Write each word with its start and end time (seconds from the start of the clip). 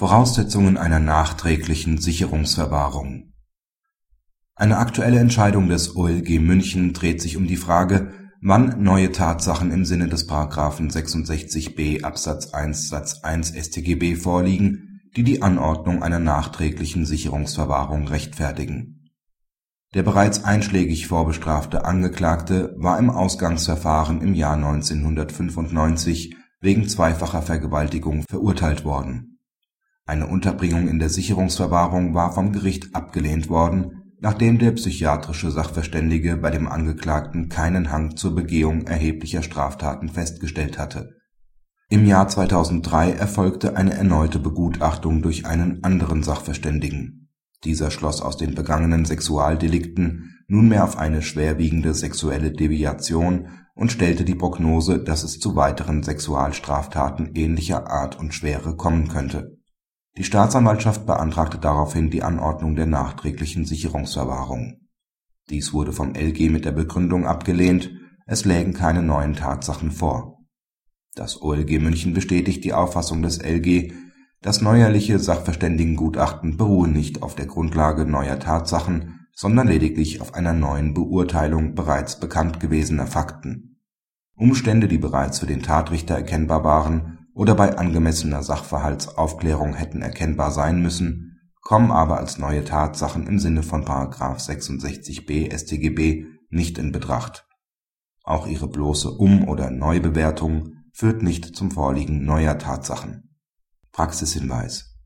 Voraussetzungen 0.00 0.78
einer 0.78 0.98
nachträglichen 0.98 1.98
Sicherungsverwahrung 1.98 3.34
Eine 4.54 4.78
aktuelle 4.78 5.18
Entscheidung 5.18 5.68
des 5.68 5.94
OLG 5.94 6.40
München 6.40 6.94
dreht 6.94 7.20
sich 7.20 7.36
um 7.36 7.46
die 7.46 7.58
Frage, 7.58 8.10
wann 8.40 8.82
neue 8.82 9.12
Tatsachen 9.12 9.70
im 9.70 9.84
Sinne 9.84 10.08
des§ 10.08 10.26
66b 10.90 12.02
Absatz 12.02 12.54
1 12.54 12.88
Satz 12.88 13.20
1 13.22 13.50
StGB 13.50 14.16
vorliegen, 14.16 15.02
die 15.18 15.22
die 15.22 15.42
Anordnung 15.42 16.02
einer 16.02 16.18
nachträglichen 16.18 17.04
Sicherungsverwahrung 17.04 18.08
rechtfertigen. 18.08 19.10
Der 19.92 20.02
bereits 20.02 20.44
einschlägig 20.44 21.08
vorbestrafte 21.08 21.84
Angeklagte 21.84 22.74
war 22.78 22.98
im 22.98 23.10
Ausgangsverfahren 23.10 24.22
im 24.22 24.32
Jahr 24.32 24.54
1995 24.54 26.36
wegen 26.62 26.88
zweifacher 26.88 27.42
Vergewaltigung 27.42 28.24
verurteilt 28.26 28.86
worden. 28.86 29.36
Eine 30.10 30.26
Unterbringung 30.26 30.88
in 30.88 30.98
der 30.98 31.08
Sicherungsverwahrung 31.08 32.14
war 32.14 32.32
vom 32.32 32.50
Gericht 32.50 32.96
abgelehnt 32.96 33.48
worden, 33.48 34.16
nachdem 34.18 34.58
der 34.58 34.72
psychiatrische 34.72 35.52
Sachverständige 35.52 36.36
bei 36.36 36.50
dem 36.50 36.66
Angeklagten 36.66 37.48
keinen 37.48 37.92
Hang 37.92 38.16
zur 38.16 38.34
Begehung 38.34 38.88
erheblicher 38.88 39.44
Straftaten 39.44 40.08
festgestellt 40.08 40.80
hatte. 40.80 41.14
Im 41.90 42.06
Jahr 42.06 42.26
2003 42.26 43.12
erfolgte 43.12 43.76
eine 43.76 43.94
erneute 43.94 44.40
Begutachtung 44.40 45.22
durch 45.22 45.46
einen 45.46 45.84
anderen 45.84 46.24
Sachverständigen. 46.24 47.28
Dieser 47.62 47.92
schloss 47.92 48.20
aus 48.20 48.36
den 48.36 48.56
begangenen 48.56 49.04
Sexualdelikten 49.04 50.40
nunmehr 50.48 50.82
auf 50.82 50.98
eine 50.98 51.22
schwerwiegende 51.22 51.94
sexuelle 51.94 52.50
Deviation 52.50 53.46
und 53.76 53.92
stellte 53.92 54.24
die 54.24 54.34
Prognose, 54.34 54.98
dass 54.98 55.22
es 55.22 55.38
zu 55.38 55.54
weiteren 55.54 56.02
Sexualstraftaten 56.02 57.36
ähnlicher 57.36 57.88
Art 57.88 58.18
und 58.18 58.34
Schwere 58.34 58.74
kommen 58.74 59.06
könnte. 59.06 59.59
Die 60.16 60.24
Staatsanwaltschaft 60.24 61.06
beantragte 61.06 61.58
daraufhin 61.58 62.10
die 62.10 62.22
Anordnung 62.22 62.76
der 62.76 62.86
nachträglichen 62.86 63.64
Sicherungsverwahrung. 63.64 64.80
Dies 65.48 65.72
wurde 65.72 65.92
vom 65.92 66.14
LG 66.14 66.50
mit 66.50 66.64
der 66.64 66.72
Begründung 66.72 67.26
abgelehnt, 67.26 67.90
es 68.26 68.44
lägen 68.44 68.72
keine 68.72 69.02
neuen 69.02 69.34
Tatsachen 69.34 69.90
vor. 69.90 70.38
Das 71.14 71.42
OLG 71.42 71.80
München 71.80 72.14
bestätigt 72.14 72.64
die 72.64 72.72
Auffassung 72.72 73.22
des 73.22 73.38
LG, 73.38 73.92
das 74.40 74.60
neuerliche 74.60 75.18
Sachverständigengutachten 75.18 76.56
beruhe 76.56 76.88
nicht 76.88 77.22
auf 77.22 77.34
der 77.34 77.46
Grundlage 77.46 78.06
neuer 78.06 78.38
Tatsachen, 78.38 79.26
sondern 79.34 79.68
lediglich 79.68 80.20
auf 80.20 80.34
einer 80.34 80.52
neuen 80.52 80.94
Beurteilung 80.94 81.74
bereits 81.74 82.20
bekannt 82.20 82.60
gewesener 82.60 83.06
Fakten 83.06 83.70
Umstände, 84.40 84.88
die 84.88 84.98
bereits 84.98 85.38
für 85.38 85.46
den 85.46 85.62
Tatrichter 85.62 86.14
erkennbar 86.14 86.64
waren 86.64 87.19
oder 87.40 87.54
bei 87.54 87.78
angemessener 87.78 88.42
Sachverhaltsaufklärung 88.42 89.72
hätten 89.72 90.02
erkennbar 90.02 90.50
sein 90.50 90.82
müssen, 90.82 91.40
kommen 91.62 91.90
aber 91.90 92.18
als 92.18 92.36
neue 92.36 92.64
Tatsachen 92.64 93.26
im 93.26 93.38
Sinne 93.38 93.62
von§ 93.62 93.82
66b 94.14 95.50
StGB 95.50 96.26
nicht 96.50 96.76
in 96.76 96.92
Betracht. 96.92 97.46
Auch 98.24 98.46
ihre 98.46 98.68
bloße 98.68 99.10
Um 99.10 99.48
oder 99.48 99.70
Neubewertung 99.70 100.74
führt 100.92 101.22
nicht 101.22 101.56
zum 101.56 101.70
Vorliegen 101.70 102.26
neuer 102.26 102.58
Tatsachen. 102.58 103.34
Praxishinweis 103.90 104.98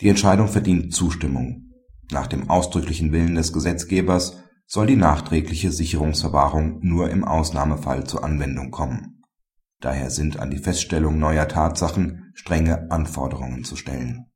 Die 0.00 0.08
Entscheidung 0.08 0.48
verdient 0.48 0.94
Zustimmung. 0.94 1.74
Nach 2.10 2.26
dem 2.26 2.48
ausdrücklichen 2.48 3.12
Willen 3.12 3.34
des 3.34 3.52
Gesetzgebers 3.52 4.38
soll 4.66 4.86
die 4.86 4.96
nachträgliche 4.96 5.72
Sicherungsverwahrung 5.72 6.78
nur 6.80 7.10
im 7.10 7.22
Ausnahmefall 7.22 8.06
zur 8.06 8.24
Anwendung 8.24 8.70
kommen. 8.70 9.19
Daher 9.80 10.10
sind 10.10 10.38
an 10.38 10.50
die 10.50 10.58
Feststellung 10.58 11.18
neuer 11.18 11.48
Tatsachen 11.48 12.32
strenge 12.34 12.90
Anforderungen 12.90 13.64
zu 13.64 13.76
stellen 13.76 14.26